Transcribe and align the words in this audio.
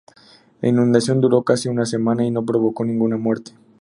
La 0.63 0.67
inundación 0.69 1.21
duró 1.21 1.43
casi 1.43 1.69
una 1.69 1.85
semana 1.85 2.25
y 2.25 2.31
no 2.31 2.43
provocó 2.43 2.83
ninguna 2.83 3.17
muerte. 3.17 3.51